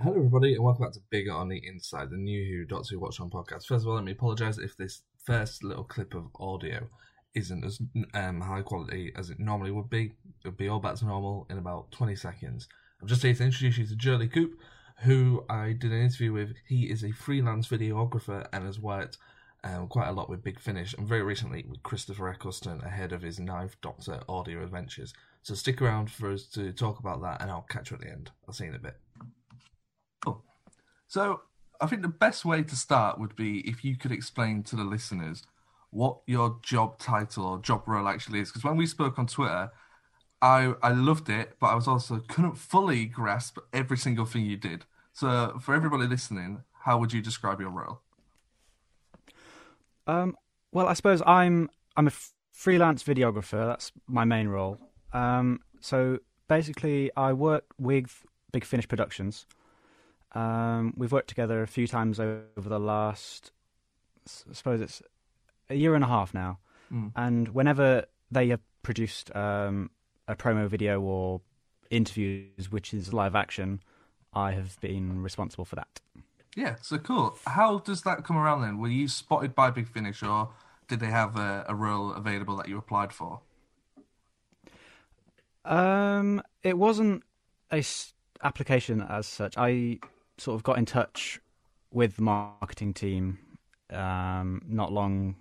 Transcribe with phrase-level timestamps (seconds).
[0.00, 3.00] Hello, everybody, and welcome back to Bigger on the Inside, the new Who Doctor Who
[3.00, 3.66] Watch On podcast.
[3.66, 6.88] First of all, let me apologise if this first little clip of audio
[7.34, 7.80] isn't as
[8.14, 10.12] um, high quality as it normally would be.
[10.44, 12.68] It'll be all back to normal in about 20 seconds.
[13.02, 14.60] I'm just here to introduce you to Joe-lee Coupe,
[15.02, 16.54] who I did an interview with.
[16.68, 19.18] He is a freelance videographer and has worked
[19.64, 23.22] um, quite a lot with Big Finish, and very recently with Christopher Eccleston ahead of
[23.22, 25.12] his Ninth Doctor audio adventures.
[25.42, 28.12] So stick around for us to talk about that, and I'll catch you at the
[28.12, 28.30] end.
[28.46, 28.94] I'll see you in a bit.
[31.08, 31.40] So
[31.80, 34.84] I think the best way to start would be if you could explain to the
[34.84, 35.42] listeners
[35.90, 38.50] what your job title or job role actually is.
[38.50, 39.72] Because when we spoke on Twitter,
[40.40, 44.56] I I loved it, but I was also couldn't fully grasp every single thing you
[44.56, 44.84] did.
[45.12, 48.00] So for everybody listening, how would you describe your role?
[50.06, 50.36] Um,
[50.72, 53.66] well, I suppose I'm I'm a f- freelance videographer.
[53.66, 54.78] That's my main role.
[55.12, 59.46] Um, so basically, I work with Big Finish Productions.
[60.38, 63.50] Um, we've worked together a few times over the last,
[64.48, 65.02] I suppose it's
[65.68, 66.58] a year and a half now.
[66.92, 67.12] Mm.
[67.16, 69.90] And whenever they have produced um,
[70.28, 71.40] a promo video or
[71.90, 73.80] interviews, which is live action,
[74.32, 76.00] I have been responsible for that.
[76.54, 77.36] Yeah, so cool.
[77.46, 78.78] How does that come around then?
[78.78, 80.50] Were you spotted by Big Finish, or
[80.86, 83.40] did they have a, a role available that you applied for?
[85.64, 87.24] Um, it wasn't
[87.72, 89.54] a s- application as such.
[89.56, 89.98] I
[90.38, 91.40] sort of got in touch
[91.90, 93.38] with the marketing team
[93.90, 95.36] um, not long.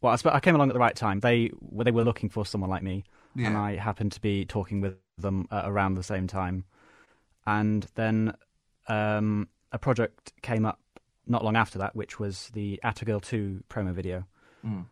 [0.00, 1.20] Well, I, I came along at the right time.
[1.20, 3.04] They they were looking for someone like me,
[3.36, 6.64] and I happened to be talking with them uh, around the same time.
[7.46, 8.34] And then
[8.88, 10.80] um, a project came up
[11.26, 14.26] not long after that, which was the ATA Girl 2 promo video.
[14.64, 14.86] Mm.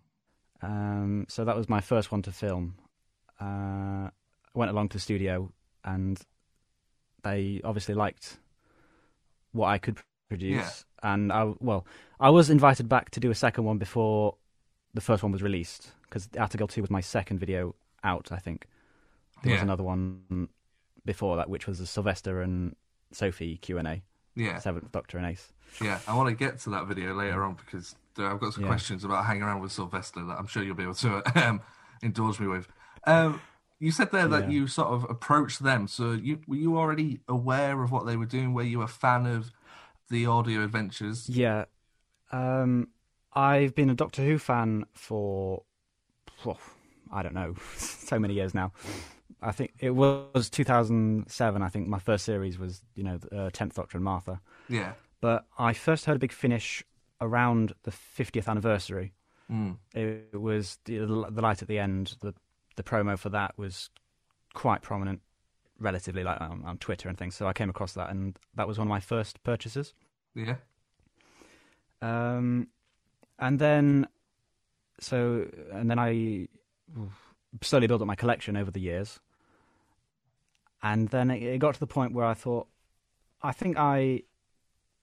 [0.62, 2.76] Um, so that was my first one to film.
[3.40, 4.10] Uh, I
[4.54, 5.50] went along to the studio,
[5.84, 6.20] and
[7.22, 8.38] they obviously liked
[9.52, 10.84] what I could produce.
[11.04, 11.12] Yeah.
[11.12, 11.86] And I, well,
[12.20, 14.36] I was invited back to do a second one before
[14.94, 17.74] the first one was released because ATA Girl Two was my second video
[18.04, 18.28] out.
[18.30, 18.66] I think
[19.42, 20.48] there was another one
[21.04, 22.76] before that, which was the Sylvester and
[23.12, 24.02] Sophie Q and A,
[24.36, 25.52] Yeah, Seventh Doctor and Ace.
[25.82, 25.98] yeah.
[26.06, 28.68] I want to get to that video later on because I've got some Yeah.
[28.68, 31.60] questions about hanging around with Sylvester that I'm sure you'll be able to um,
[32.02, 32.68] indulge me with.
[33.04, 33.40] Um,
[33.82, 34.50] you said there that Yeah.
[34.50, 35.88] you sort of approached them.
[35.88, 38.54] So you were you already aware of what they were doing?
[38.54, 39.50] Were you a fan of
[40.08, 41.28] the audio adventures?
[41.28, 41.64] Yeah.
[42.30, 42.88] Um,
[43.32, 45.64] I've been a Doctor Who fan for,
[46.46, 46.58] oh,
[47.12, 48.72] I don't know, so many years now.
[49.42, 51.62] I think it was 2007.
[51.62, 54.40] I think my first series was, you know, uh, 10th Doctor and Martha.
[54.68, 54.92] Yeah.
[55.20, 56.84] But I first heard a big finish
[57.20, 59.12] around the 50th anniversary.
[59.50, 59.76] Mm.
[59.94, 62.16] It was the, the light at the end.
[62.20, 62.34] The
[62.76, 63.90] the promo for that was
[64.54, 65.20] quite prominent,
[65.78, 67.34] relatively, like on, on Twitter and things.
[67.34, 69.94] So I came across that, and that was one of my first purchases.
[70.34, 70.56] Yeah.
[72.00, 72.68] Um,
[73.38, 74.08] and then,
[75.00, 76.48] so, and then I
[77.60, 79.20] slowly built up my collection over the years.
[80.82, 82.66] And then it, it got to the point where I thought,
[83.42, 84.22] I think I,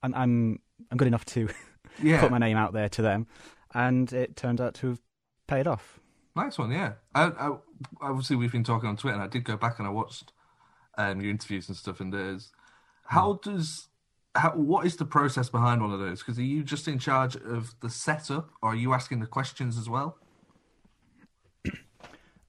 [0.02, 0.58] I'm, I'm,
[0.90, 1.48] I'm good enough to
[2.02, 2.20] Yeah.
[2.20, 3.26] put my name out there to them,
[3.74, 5.00] and it turned out to have
[5.46, 6.00] paid off.
[6.36, 6.92] Nice one, yeah.
[7.14, 7.56] I, I,
[8.00, 10.32] obviously, we've been talking on Twitter, and I did go back and I watched
[10.96, 12.00] um, your interviews and stuff.
[12.00, 12.52] And there's
[13.04, 13.88] how does
[14.34, 16.20] how what is the process behind one of those?
[16.20, 19.76] Because are you just in charge of the setup, or are you asking the questions
[19.76, 20.18] as well?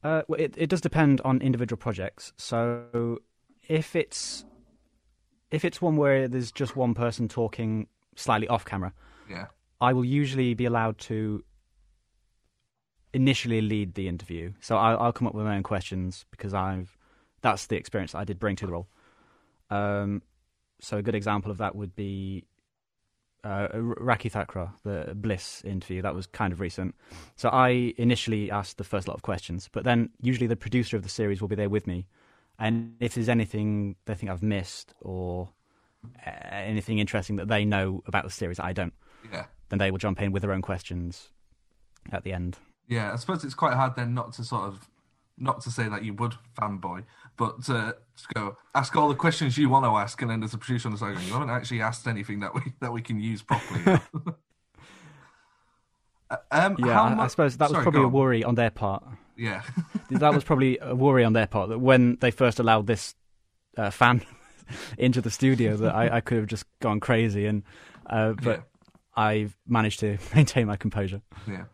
[0.04, 2.34] Uh, well, it, it does depend on individual projects.
[2.36, 3.20] So
[3.68, 4.46] if it's
[5.52, 8.94] if it's one where there's just one person talking slightly off camera,
[9.30, 9.46] Yeah,
[9.80, 11.44] I will usually be allowed to
[13.14, 14.54] initially lead the interview.
[14.62, 16.98] So I'll, I'll come up with my own questions because I've
[17.42, 18.88] that's the experience I did bring to the role.
[19.70, 20.22] Um,
[20.80, 22.46] so a good example of that would be
[23.44, 26.02] uh, Rakhee Thakrar, the Bliss interview.
[26.02, 26.96] That was kind of recent.
[27.36, 31.04] So I initially asked the first lot of questions, but then usually the producer of
[31.04, 32.08] the series will be there with me.
[32.60, 35.50] And if there's anything they think I've missed or
[36.26, 38.94] uh, anything interesting that they know about the series that I don't,
[39.32, 41.30] yeah, then they will jump in with their own questions
[42.12, 42.60] at the end.
[42.92, 43.12] Yeah.
[43.12, 44.88] I suppose it's quite hard then not to sort of
[45.38, 47.04] not to say that you would fanboy,
[47.36, 50.54] but to, to go ask all the questions you want to ask, and then there's
[50.54, 53.02] a producer on the side going, "You haven't actually asked anything that we that we
[53.02, 54.00] can use properly."
[56.30, 58.70] Uh, um, Yeah, how I, I suppose that was Sorry, probably a worry on their
[58.70, 59.04] part.
[59.36, 59.64] Yeah,
[60.10, 63.16] that was probably a worry on their part that when they first allowed this
[63.78, 64.22] uh, fan
[64.98, 67.48] into the studio, that I, I could have just gone crazy.
[67.48, 67.64] And
[68.06, 68.64] uh, but Yeah.
[69.24, 71.22] I've managed to maintain my composure.
[71.48, 71.66] Yeah.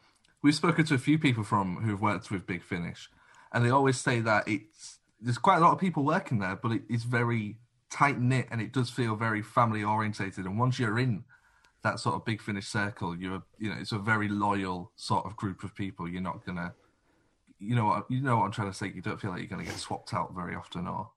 [0.41, 3.09] We've spoken to a few people from who've worked with Big Finish,
[3.51, 6.71] and they always say that it's there's quite a lot of people working there, but
[6.71, 7.57] it, it's very
[7.89, 10.45] tight knit and it does feel very family orientated.
[10.45, 11.23] And once you're in
[11.83, 15.35] that sort of big finish circle, you're you know it's a very loyal sort of
[15.35, 16.07] group of people.
[16.07, 16.73] You're not gonna,
[17.59, 18.91] you know what you know what I'm trying to say.
[18.93, 21.09] You don't feel like you're gonna get swapped out very often, or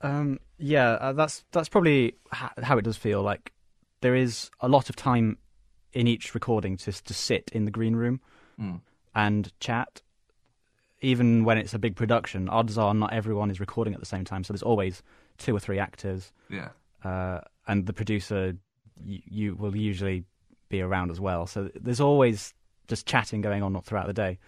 [0.00, 3.22] Um, yeah, uh, that's that's probably ha- how it does feel.
[3.22, 3.52] Like
[4.00, 5.38] there is a lot of time
[5.96, 8.20] in each recording to to sit in the green room
[8.60, 8.80] Mm.
[9.14, 10.02] and chat.
[11.02, 14.24] Even when it's a big production, odds are not everyone is recording at the same
[14.24, 14.42] time.
[14.44, 15.02] So there's always
[15.36, 16.70] two or three actors, yeah,
[17.04, 18.56] uh, and the producer
[19.04, 20.24] you, you will usually
[20.70, 21.46] be around as well.
[21.46, 22.54] So there's always
[22.88, 24.38] just chatting going on throughout the day.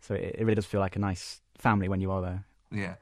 [0.00, 2.44] So it, it really does feel like a nice family when you are there.
[2.72, 2.94] yeah.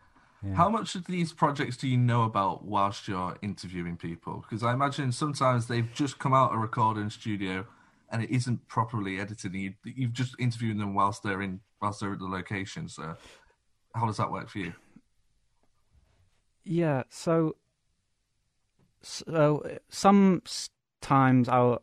[0.43, 0.55] Yeah.
[0.55, 4.35] How much of these projects do you know about whilst you're interviewing people?
[4.43, 7.67] Because I imagine sometimes they've just come out of a recording studio
[8.11, 9.53] and it isn't properly edited.
[9.53, 12.89] And you, you've just interviewed them whilst they're in whilst they're at the location.
[12.89, 13.17] So
[13.95, 14.73] how does that work for you?
[16.65, 17.57] Yeah, so
[19.03, 21.83] so sometimes I'll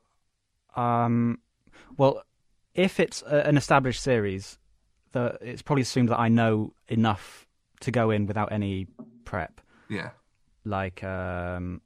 [0.76, 1.40] um
[1.98, 2.24] well
[2.74, 4.58] if it's a, an established series,
[5.12, 7.48] the it's probably assumed that I know enough
[7.82, 8.88] to go in without any
[9.26, 10.12] prep, Yeah,
[10.66, 11.82] like um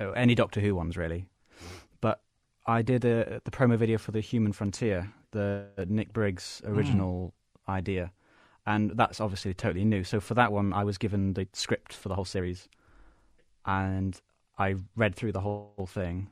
[0.00, 1.26] oh, any Doctor Who ones really.
[2.68, 7.32] I did a, the promo video for the Human Frontier, the Nick Briggs original
[7.66, 8.12] idea,
[8.66, 10.04] and that's obviously totally new.
[10.04, 12.68] So for that one, I was given the script for the whole series,
[13.64, 14.20] and
[14.58, 16.28] I read through the whole thing.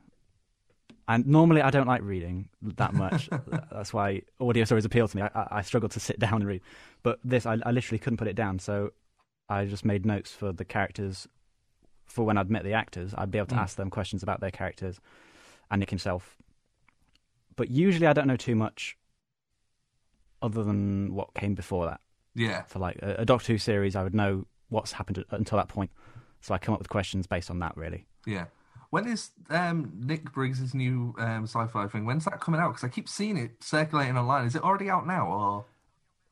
[1.08, 3.30] And normally, I don't like reading that much.
[3.72, 5.22] that's why audio stories appeal to me.
[5.22, 6.60] I, I, I struggle to sit down and read,
[7.02, 8.58] but this, I, I literally couldn't put it down.
[8.58, 8.92] So
[9.48, 11.26] I just made notes for the characters.
[12.04, 13.62] For when I'd met the actors, I'd be able to Mm.
[13.62, 15.00] ask them questions about their characters
[15.70, 16.36] and Nick himself.
[17.56, 18.96] But usually, I don't know too much
[20.42, 22.00] other than what came before that.
[22.34, 25.68] yeah, For like a, a Doctor Who series, I would know what's happened until that
[25.68, 25.90] point.
[26.40, 28.06] So I come up with questions based on that, really.
[28.26, 28.46] yeah.
[28.90, 32.06] When is um, Nick Briggs' new um, sci-fi thing?
[32.06, 32.68] When's that coming out?
[32.68, 34.46] Because I keep seeing it circulating online.
[34.46, 35.26] Is it already out now?
[35.26, 35.64] Or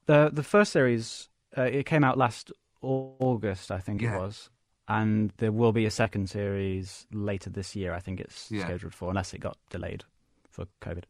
[0.07, 1.29] The the first series
[1.59, 4.15] uh, it came out last August, I think Yeah.
[4.17, 4.51] it was,
[4.89, 7.95] and there will be a second series later this year.
[7.95, 8.65] I think it's Yeah.
[8.65, 10.05] scheduled for, unless it got delayed
[10.51, 11.05] for COVID.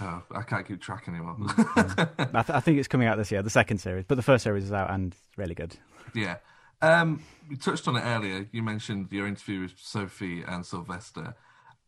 [0.00, 1.36] oh, I can't keep track anymore.
[1.38, 2.08] Mm.
[2.34, 4.42] I, th- I think it's coming out this year, the second series, but the first
[4.44, 5.76] series is out and really good.
[6.14, 6.36] Yeah.
[6.82, 8.48] Um, you touched on it earlier.
[8.52, 11.34] You mentioned your interview with Sophie and Sylvester.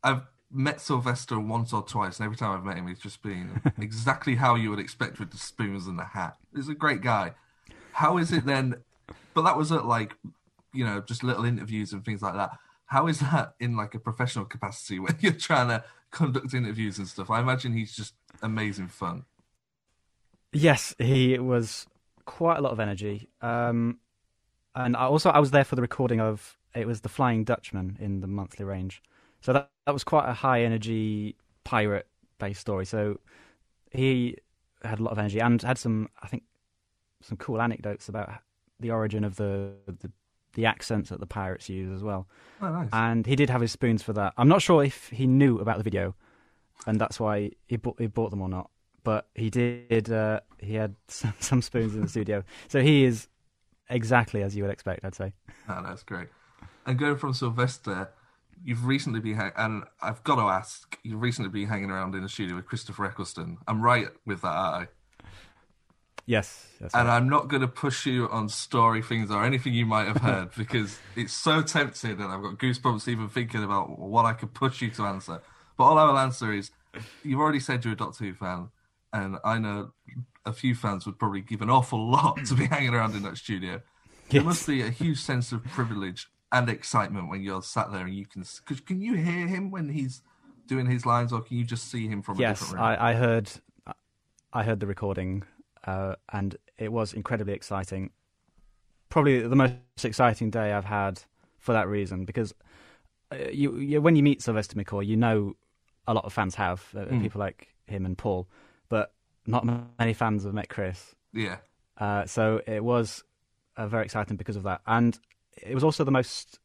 [0.05, 0.23] I've
[0.53, 4.35] met Sylvester once or twice, and every time I've met him, he's just been exactly
[4.37, 6.37] how you would expect with the spoons and the hat.
[6.55, 7.35] He's a great guy.
[7.93, 8.77] How is it then?
[9.35, 10.15] But that was at like,
[10.73, 12.51] you know, just little interviews and things like that.
[12.87, 17.07] How is that in like a professional capacity when you're trying to conduct interviews and
[17.07, 17.31] stuff?
[17.31, 19.25] I imagine he's just amazing fun.
[20.53, 21.87] Yes, he was
[22.25, 23.29] quite a lot of energy.
[23.41, 23.99] Um,
[24.75, 27.99] and I also I was there for the recording of it was the Flying Dutchman
[28.01, 29.03] in the monthly range.
[29.41, 32.07] So that that was quite a high energy pirate
[32.39, 32.87] based story.
[32.87, 33.21] So
[33.91, 34.37] he
[34.83, 36.45] had a lot of energy and had some I think
[37.23, 38.31] some cool anecdotes about
[38.79, 40.11] the origin of the the,
[40.61, 42.29] the accents that the pirates use as well.
[42.61, 42.91] Oh, nice.
[42.93, 44.35] And he did have his spoons for that.
[44.37, 46.15] I'm not sure if he knew about the video,
[46.87, 48.71] and that's why he bought, he bought them or not.
[49.03, 50.11] But he did.
[50.11, 53.29] Uh, he had some, some spoons in the studio, so he is
[53.89, 55.05] exactly as you would expect.
[55.05, 55.33] I'd say.
[55.69, 56.29] Oh, that's great.
[56.87, 58.11] And going from Sylvester,
[58.63, 62.23] you've recently been, hang- and I've got to ask, you've recently been hanging around in
[62.23, 63.59] the studio with Christopher Eccleston.
[63.67, 64.93] I'm right with that, aren't I?
[66.27, 66.67] Yes.
[66.81, 67.17] That's And right.
[67.17, 70.51] I'm not going to push you on story things or anything you might have heard
[70.57, 74.81] because it's so tempting and I've got goosebumps even thinking about what I could push
[74.81, 75.41] you to answer.
[75.77, 76.71] But all I will answer is
[77.23, 78.69] you've already said you're a Doctor Who fan,
[79.13, 79.93] and I know
[80.45, 83.37] a few fans would probably give an awful lot to be hanging around in that
[83.37, 83.81] studio.
[84.29, 88.15] There must be a huge sense of privilege and excitement when you're sat there and
[88.15, 88.43] you can.
[88.65, 90.23] Cause can you hear him when he's
[90.67, 92.85] doing his lines, or can you just see him from a yes, different room?
[92.85, 93.51] I, I heard.
[94.53, 95.45] I heard the recording,
[95.87, 98.11] uh, and it was incredibly exciting.
[99.09, 101.23] Probably the most exciting day I've had
[101.59, 102.55] for that reason, because
[103.33, 105.55] uh, you, you when you meet Sylvester McCoy, you know
[106.07, 107.23] a lot of fans have uh, Mm.
[107.23, 108.49] people like him and Paul,
[108.89, 109.13] but
[109.47, 109.65] not
[109.99, 111.15] many fans have met Chris.
[111.33, 111.59] Yeah,
[111.99, 113.23] Uh, so it was
[113.77, 115.19] uh, very exciting because of that, and
[115.57, 116.59] it was also the most.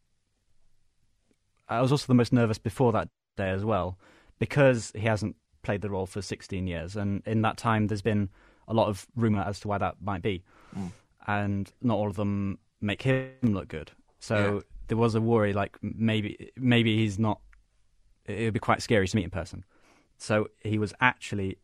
[1.68, 3.98] I was also the most nervous before that day as well,
[4.40, 8.30] because he hasn't played the role for 16 years, and in that time there's been
[8.68, 10.44] a lot of rumor as to why that might be,
[10.76, 10.92] Mm.
[11.28, 13.92] and not all of them make him look good.
[14.20, 14.62] So Yeah.
[14.88, 17.40] there was a worry, like maybe maybe he's not.
[18.26, 19.64] It would be quite scary to meet in person.
[20.18, 21.58] So he was actually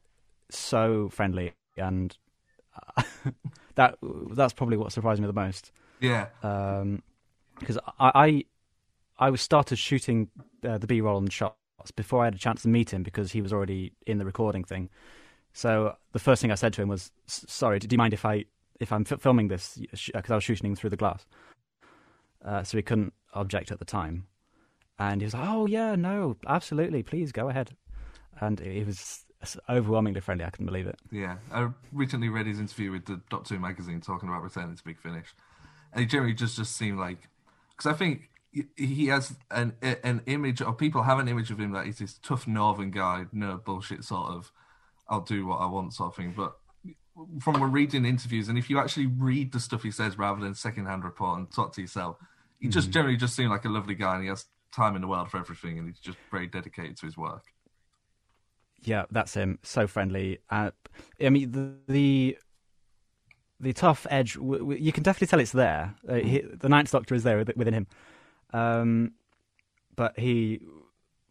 [0.50, 2.16] so friendly, and
[3.76, 3.98] that
[4.32, 5.72] that's probably what surprised me the most.
[6.00, 6.28] yeah.
[6.44, 7.04] Um,
[7.60, 8.46] because I, I
[9.20, 10.30] I was started shooting
[10.64, 11.56] uh, the B roll and shots
[11.96, 14.64] before I had a chance to meet him because he was already in the recording
[14.64, 14.90] thing.
[15.54, 18.46] So the first thing I said to him was, "Sorry, do you mind if I
[18.80, 21.26] if I'm f- filming this because I was shooting through the glass?"
[22.44, 24.28] Uh, so he couldn't object at the time,
[24.98, 27.76] and he was like, "Oh yeah, no, absolutely, please go ahead."
[28.40, 29.26] And he was
[29.70, 30.46] overwhelmingly friendly.
[30.46, 31.00] I couldn't believe it.
[31.12, 34.84] Yeah, I recently read his interview with the Dot Two magazine talking about returning to
[34.84, 35.28] Big Finish,
[35.94, 37.30] and he generally just just seemed like
[37.72, 38.30] because I think
[38.76, 42.20] he has an an image of people have an image of him that he's this
[42.22, 44.52] tough northern guy, no bullshit sort of,
[45.12, 46.34] I'll do what I want sort of thing.
[46.36, 46.56] But
[47.40, 51.04] from reading interviews, and if you actually read the stuff he says rather than secondhand
[51.04, 52.18] report and talk to yourself,
[52.60, 52.72] he mm-hmm.
[52.72, 55.30] just generally just seemed like a lovely guy, and he has time in the world
[55.30, 57.44] for everything, and he's just very dedicated to his work.
[58.84, 59.60] Yeah, that's him.
[59.62, 60.40] So friendly.
[60.50, 60.72] Uh,
[61.22, 62.38] I mean, the, the
[63.60, 64.36] the tough edge.
[64.36, 65.94] W- w- you can definitely tell it's there.
[66.08, 67.88] Uh, he, the Ninth Doctor is there within him.
[68.54, 69.12] Um,
[69.96, 70.62] but he,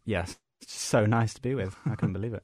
[0.05, 1.75] yes, so nice to be with.
[1.85, 2.43] I couldn't believe it.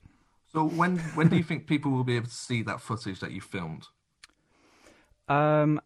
[0.57, 3.29] So when when do you think people will be able to see that footage that
[3.29, 3.85] you filmed?
[5.27, 5.79] Um,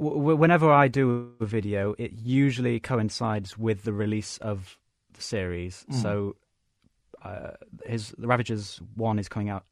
[0.00, 4.76] w- whenever I do a video, it usually coincides with the release of
[5.12, 5.86] the series.
[5.92, 6.02] Mm.
[6.02, 6.36] So,
[7.22, 7.52] uh,
[7.86, 9.64] his the Ravagers one is coming out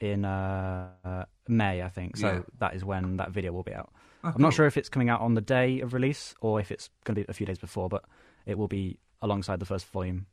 [0.00, 2.18] in uh, May, I think.
[2.18, 2.40] So yeah.
[2.58, 3.90] that is when that video will be out.
[4.22, 4.42] Oh, I'm cool.
[4.42, 7.14] not sure if it's coming out on the day of release or if it's going
[7.14, 8.04] to be a few days before, but
[8.44, 10.26] it will be alongside the first volume.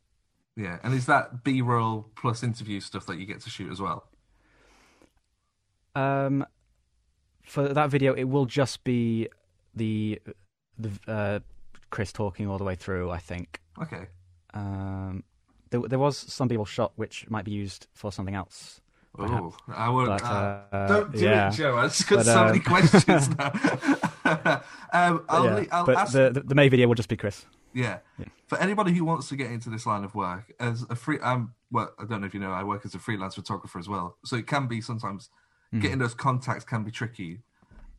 [0.57, 4.07] Yeah, and is that B-roll plus interview stuff that you get to shoot as well?
[5.95, 6.45] Um,
[7.43, 9.29] for that video, it will just be
[9.75, 10.19] the
[10.79, 11.39] the uh,
[11.91, 13.11] Chris talking all the way through.
[13.11, 13.61] I think.
[13.79, 14.07] Okay.
[14.55, 15.23] Um,
[15.69, 18.81] there, there was some B-roll shot which might be used for something else.
[19.19, 20.05] Oh, I will.
[20.05, 21.49] But, uh, uh, don't do yeah.
[21.49, 21.77] it, Joe.
[21.77, 23.51] I've got but, so many questions now.
[24.93, 26.13] um, I'll, yeah, I'll but ask...
[26.13, 27.45] the, the May video will just be Chris.
[27.73, 27.99] Yeah.
[28.17, 28.25] yeah.
[28.47, 31.53] For anybody who wants to get into this line of work, as a free, um,
[31.71, 34.17] well, I don't know if you know, I work as a freelance photographer as well.
[34.25, 35.29] So it can be sometimes
[35.73, 35.81] mm.
[35.81, 37.39] getting those contacts can be tricky.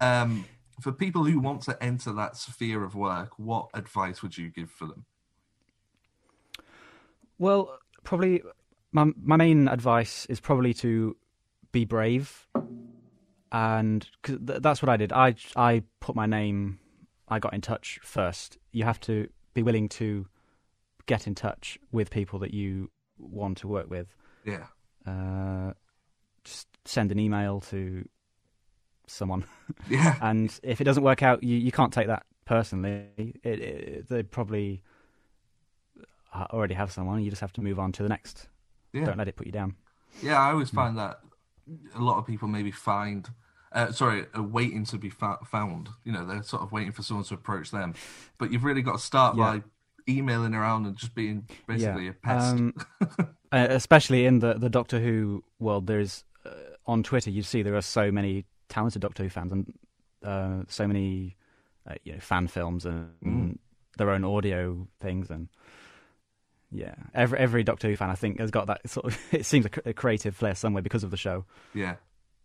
[0.00, 0.44] Um,
[0.80, 4.70] for people who want to enter that sphere of work, what advice would you give
[4.70, 5.04] for them?
[7.38, 8.42] Well, probably
[8.92, 11.16] my my main advice is probably to
[11.72, 12.48] be brave,
[13.52, 15.12] and cause th- that's what I did.
[15.12, 16.80] I I put my name.
[17.28, 18.58] I got in touch first.
[18.72, 20.26] You have to be willing to
[21.06, 24.14] get in touch with people that you want to work with.
[24.44, 24.66] Yeah.
[25.06, 25.72] Uh,
[26.44, 28.08] just send an email to
[29.06, 29.44] someone.
[29.88, 30.16] Yeah.
[30.20, 33.06] and if it doesn't work out, you, you can't take that personally.
[33.16, 34.82] It, it, they probably
[36.34, 37.22] already have someone.
[37.22, 38.48] You just have to move on to the next
[38.92, 39.04] yeah.
[39.04, 39.76] Don't let it put you down.
[40.22, 41.20] Yeah, I always find that
[41.94, 43.28] a lot of people maybe find,
[43.72, 45.88] uh, sorry, are waiting to be fa- found.
[46.04, 47.94] You know, they're sort of waiting for someone to approach them.
[48.38, 49.44] But you've really got to start yeah.
[49.44, 49.62] by
[50.08, 52.10] emailing around and just being basically yeah.
[52.10, 52.54] a pest.
[52.54, 52.74] Um,
[53.52, 56.50] uh, especially in the, the Doctor Who world, there's uh,
[56.86, 59.74] on Twitter, you see there are so many talented Doctor Who fans and
[60.24, 61.36] uh, so many
[61.86, 63.58] uh, you know fan films and, mm.
[63.96, 65.48] their own audio things and
[66.70, 69.18] yeah, every every Doctor Who fan I think has got that sort of.
[69.32, 71.44] It seems a, a creative flair somewhere because of the show.
[71.74, 71.96] Yeah,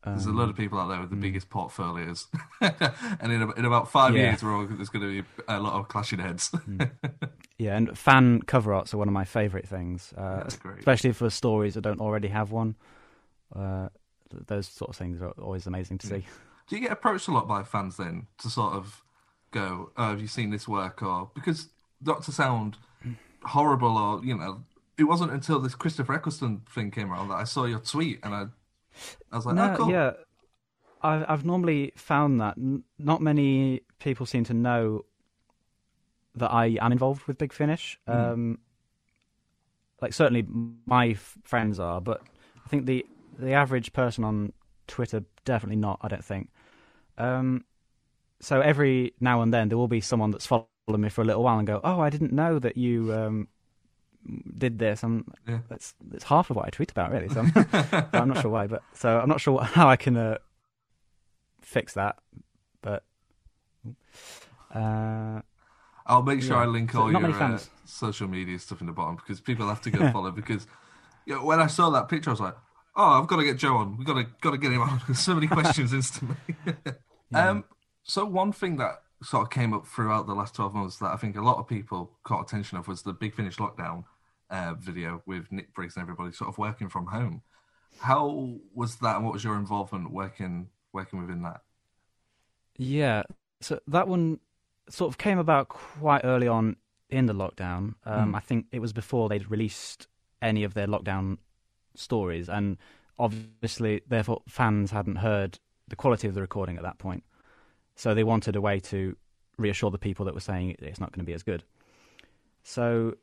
[0.06, 1.22] there's um, a lot of people out there with the mm.
[1.22, 2.28] biggest portfolios,
[2.62, 4.30] and in, in about five yeah.
[4.30, 6.50] years, all, there's going to be a lot of clashing heads.
[6.52, 6.92] mm.
[7.60, 10.44] Yeah, and fan cover arts are one of my favourite things, uh,
[10.80, 12.76] especially for stories that don't already have one.
[13.56, 13.90] Uh,
[14.48, 16.14] those sort of things are always amazing to yeah.
[16.16, 16.26] see.
[16.68, 19.04] Do you get approached a lot by fans then to sort of
[19.52, 21.70] go, oh, "Have you seen this work?" Or because
[22.02, 22.78] Doctor Sound
[23.46, 24.64] horrible or you know
[24.98, 28.34] it wasn't until this Christopher Eccleston thing came around that I saw your tweet and
[28.34, 28.46] I,
[29.32, 29.92] I was like, no, oh, cool.
[29.92, 30.12] yeah.
[31.02, 32.56] I've I've normally found that
[32.98, 35.06] not many people seem to know
[36.36, 38.00] that I am involved with Big Finish.
[38.08, 38.16] Mm.
[38.16, 38.60] Um,
[40.02, 40.46] like certainly
[40.86, 42.22] my f- friends are, but
[42.66, 43.06] I think the
[43.38, 44.54] the average person on
[44.88, 46.00] Twitter definitely not.
[46.02, 46.50] I don't think.
[47.18, 47.66] Um,
[48.40, 51.44] so every now and then there will be someone that's following me for a little
[51.44, 53.48] while and go, "Oh, I didn't know that you um,
[54.58, 55.60] did this." I'm, yeah.
[55.70, 57.30] that's that's half of what I tweet about, really.
[57.30, 60.38] So I'm, I'm not sure why, but so I'm not sure how I can uh,
[61.62, 62.18] fix that.
[62.82, 63.04] But
[64.74, 65.42] uh,
[66.06, 66.64] I'll make sure yeah.
[66.64, 69.82] I link all so your uh, social media stuff in the bottom because people have
[69.82, 70.32] to go follow.
[70.32, 70.68] because
[71.26, 72.56] you know, when I saw that picture, I was like,
[72.96, 73.98] "Oh, I've got to get Joe on.
[73.98, 76.38] We've got to got to get him on." So many questions instantly.
[77.32, 77.50] yeah.
[77.50, 77.64] Um,
[78.04, 81.18] so one thing that sort of came up throughout the last 12 months that I
[81.18, 84.04] think a lot of people caught attention of was the Big Finish lockdown
[84.54, 87.42] uh, video with Nick Briggs and everybody sort of working from home.
[88.00, 91.62] How was that, and what was your involvement working working within that?
[92.78, 93.24] Yeah,
[93.62, 94.40] so that one
[94.90, 96.76] sort of came about quite early on
[97.10, 97.96] in the lockdown.
[98.06, 98.36] Um, Mm.
[98.36, 100.08] I think it was before they'd released
[100.42, 101.38] any of their lockdown
[101.96, 102.78] stories, and
[103.18, 107.24] obviously, therefore, fans hadn't heard the quality of the recording at that point.
[107.96, 109.16] So they wanted a way to
[109.58, 111.64] reassure the people that were saying it's not going to be as good.
[112.64, 113.16] So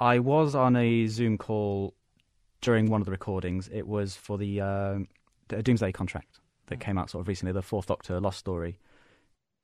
[0.00, 1.94] I was on a Zoom call
[2.60, 3.68] during one of the recordings.
[3.72, 5.08] It was for the, um
[5.48, 8.78] the Doomsday contract that came out sort of recently, the Fourth Doctor Lost Story.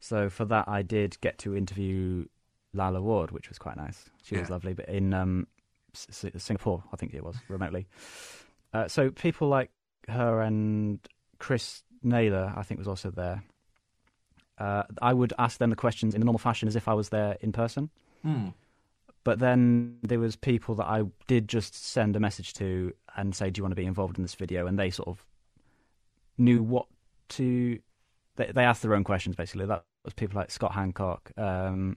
[0.00, 2.26] So for that, I did get to interview
[2.74, 4.10] Lalla Ward, which was quite nice.
[4.24, 5.46] She was lovely, but in um,
[5.94, 7.86] S- Singapore, I think it was remotely.
[8.74, 9.70] Uh, so people like
[10.08, 10.98] her and
[11.38, 13.42] Chris Naylor, I think, was also there.
[14.58, 17.10] Uh, I would ask them the questions in the normal fashion as if I was
[17.10, 17.90] there in person.
[18.22, 18.48] Hmm.
[19.26, 23.50] But then there was people that I did just send a message to and say,
[23.50, 25.26] "Do you want to be involved in this video?" And they sort of
[26.38, 26.87] knew what
[27.30, 27.80] to.
[28.37, 29.66] They, they asked their own questions basically.
[29.66, 31.97] That was people like Scott Handcock, um,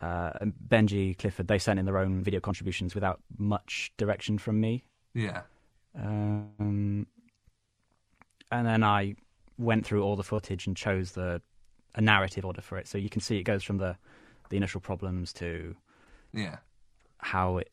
[0.00, 0.32] uh,
[0.68, 1.46] Benji Clifford.
[1.46, 4.82] They sent in their own video contributions without much direction from me.
[5.14, 5.42] Yeah.
[5.96, 7.06] Um,
[8.50, 9.14] and then I
[9.58, 11.40] went through all the footage and chose the
[11.94, 12.88] a narrative order for it.
[12.88, 13.96] So you can see it goes from the
[14.48, 15.76] the initial problems to
[16.32, 16.58] Yeah.
[17.18, 17.70] how it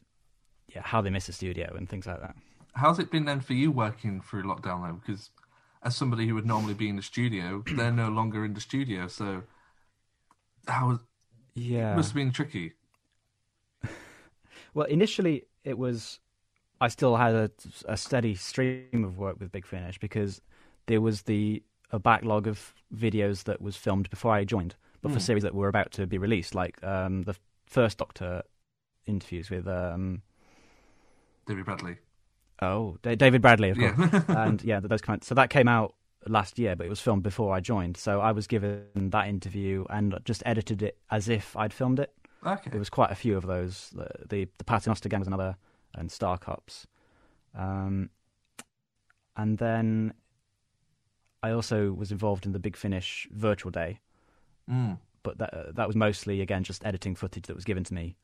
[0.73, 2.35] yeah how they miss the studio and things like that.
[2.73, 4.99] How's it been then for you working through lockdown though?
[5.03, 5.29] Because
[5.83, 9.07] as somebody who would normally be in the studio, they're no longer in the studio.
[9.07, 9.43] So
[10.67, 10.99] how it
[11.55, 11.95] Yeah.
[11.95, 12.73] must have been tricky.
[14.73, 16.19] Well, initially it was
[16.81, 17.51] I still had a,
[17.87, 20.41] a steady stream of work with Big Finish because
[20.87, 24.75] there was the a backlog of videos that was filmed before I joined,
[25.05, 25.25] but for Hmm.
[25.29, 27.35] series that were about to be released, like um, the
[27.67, 28.41] first Doctor
[29.05, 30.21] interviews with um,
[31.47, 31.97] David Bradley.
[32.61, 33.95] oh Da- David Bradley, of course.
[33.99, 34.43] Yeah.
[34.45, 35.23] and yeah, those kind.
[35.23, 35.93] So that came out
[36.27, 37.97] last year, but it was filmed before I joined.
[37.97, 42.11] So I was given that interview and just edited it as if I'd filmed it.
[42.45, 42.69] okay.
[42.71, 43.91] There was quite a few of those.
[43.93, 45.55] The the, the Paternoster Gang was another,
[45.93, 46.87] and Star Cops.
[47.53, 48.09] Um,
[49.37, 50.13] and then
[51.43, 53.99] I also was involved in the Big Finish virtual day,
[54.69, 54.97] Mm.
[55.23, 58.15] but that uh, that was mostly again just editing footage that was given to me.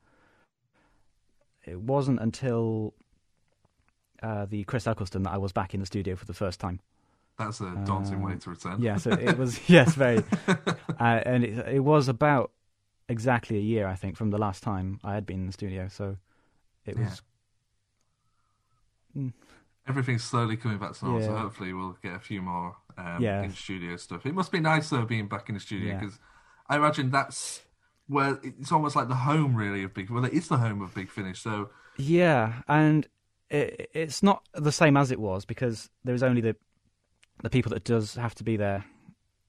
[1.66, 2.94] It wasn't until
[4.24, 6.80] uh, the Chris Eccleston that I was back in the studio for the first time.
[7.38, 8.82] That's a daunting Uh, way to return.
[8.82, 10.56] Yeah, so it was yes, very, uh,
[11.00, 12.52] and it, it was about
[13.10, 15.88] exactly a year I think from the last time I had been in the studio.
[15.90, 16.18] So
[16.86, 17.04] it Yeah.
[17.06, 17.22] was
[19.88, 23.42] Everything's slowly coming back to normal, so hopefully we'll get a few more um, Yeah.
[23.44, 24.26] in studio stuff.
[24.26, 26.00] It must be nice though being back in the studio Yeah.
[26.00, 26.20] because
[26.72, 27.62] I imagine that's
[28.08, 30.10] where it's almost like the home really of Big.
[30.10, 31.42] Well, it is the home of Big Finish.
[31.42, 33.08] So Yeah, and
[33.50, 36.56] it, it's not the same as it was because there's only the
[37.44, 38.86] the people that does have to be there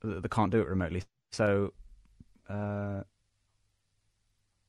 [0.01, 1.03] that, that can't do it remotely.
[1.31, 1.73] So
[2.49, 3.03] uh,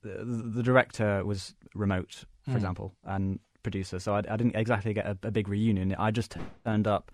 [0.03, 2.57] the, the director was remote, for Hmm.
[2.57, 3.97] example, and producer.
[3.99, 5.95] So I, I didn't exactly get a, a big reunion.
[5.97, 7.11] I just turned up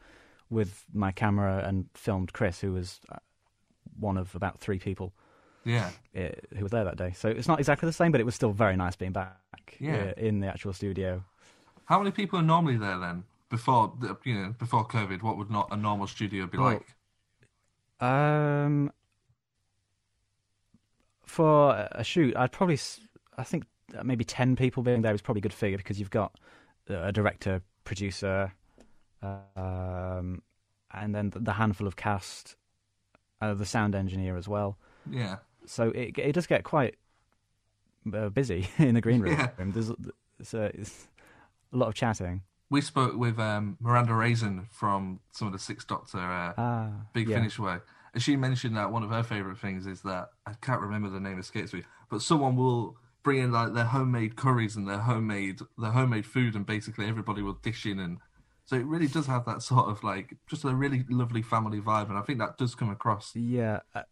[0.49, 3.17] with my camera and filmed Chris, who was uh,
[3.99, 5.13] one of about three people
[5.65, 7.13] yeah, who was there that day.
[7.15, 9.37] So it's not exactly the same, but it was still very nice being back
[9.79, 9.95] Yeah.
[9.95, 11.23] uh, in the actual studio.
[11.85, 13.23] how many people are normally there then?
[13.49, 13.93] Before
[14.25, 16.79] you know, before COVID, what would not a normal studio be Well,
[17.99, 18.07] like?
[18.07, 18.91] Um,
[21.25, 22.79] for a- shoot, I'd probably,
[23.37, 23.65] I think
[24.03, 26.37] maybe ten people being there is probably a good figure because you've got
[26.89, 28.53] uh, a director, producer,
[29.23, 30.41] um,
[30.93, 32.55] and then the handful of cast,
[33.41, 34.77] uh, the sound engineer as well.
[35.09, 35.37] Yeah,
[35.69, 36.95] So it it does get quite
[38.11, 39.37] uh, busy in the green room.
[39.39, 39.49] Yeah.
[39.59, 39.91] There's,
[40.39, 41.07] it's, uh, it's
[41.71, 42.41] a lot of chatting.
[42.71, 47.29] we spoke with um, Miranda Raison from some of the Sixth Doctor uh, Ah, Big
[47.29, 47.37] yeah.
[47.37, 47.77] Finish way.
[48.13, 51.19] And she mentioned that one of her favourite things is that I can't remember the
[51.19, 55.59] name escapes me, but someone will bring in like their homemade curries and their homemade
[55.77, 58.17] their homemade food, and basically everybody will dish in, and
[58.65, 62.09] so it really does have that sort of like just a really lovely family vibe,
[62.09, 63.35] and I think that does come across.
[63.35, 64.03] Yeah, uh,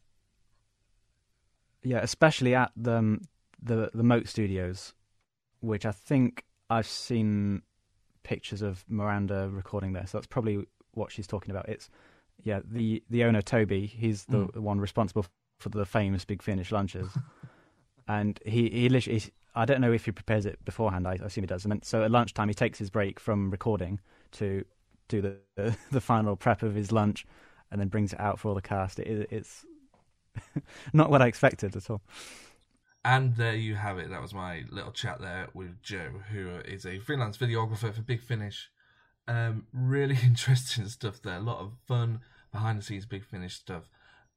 [1.88, 3.22] yeah, especially at the um,
[3.62, 4.94] the the Moat Studios,
[5.62, 7.62] which I think I've seen
[8.24, 10.06] pictures of Miranda recording there.
[10.06, 11.70] So that's probably what she's talking about.
[11.70, 11.90] It's
[12.44, 13.86] yeah, the the owner Toby.
[13.86, 14.58] He's the Mm.
[14.58, 15.26] one responsible
[15.60, 17.20] for the famous Big Finish lunches,
[18.08, 19.22] and he he literally.
[19.56, 21.08] I don't know if he prepares it beforehand.
[21.08, 21.66] I assume he does.
[21.66, 24.00] And so at lunchtime, he takes his break from recording
[24.34, 24.64] to
[25.08, 27.26] do the the, the final prep of his lunch,
[27.72, 29.00] and then brings it out for all the cast.
[29.00, 29.66] It, it's
[30.94, 32.02] not what I expected at all.
[33.06, 34.10] And there you have it.
[34.10, 38.22] That was my little chat there with Joe, who is a freelance videographer for Big
[38.22, 38.70] Finish.
[39.28, 41.38] Um, really interesting stuff there.
[41.38, 42.22] A lot of fun
[42.52, 43.90] behind the scenes Big Finish stuff.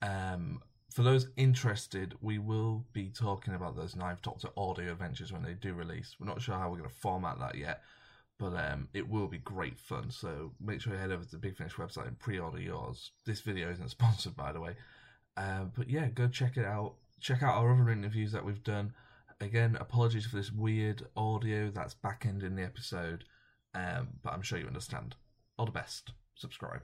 [0.02, 5.42] Um, for those interested, we will be talking about those Ninth Doctor audio adventures when
[5.42, 6.16] they do release.
[6.18, 7.82] We're not sure how we're going to format that yet,
[8.38, 10.10] but um, it will be great fun.
[10.10, 13.12] So make sure you head over to the Big Finish website and pre-order yours.
[13.24, 14.74] This video isn't sponsored, by the way,
[15.36, 16.94] uh, but yeah, go check it out.
[17.20, 18.92] Check out our other interviews that we've done.
[19.40, 23.24] Again, apologies for this weird audio that's back ending the episode,
[23.74, 25.16] um, but I'm sure you understand.
[25.58, 26.12] All the best.
[26.34, 26.82] Subscribe.